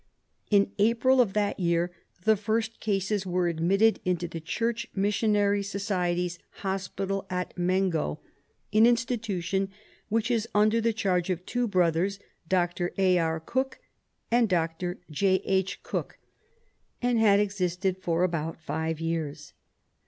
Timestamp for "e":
13.19-13.39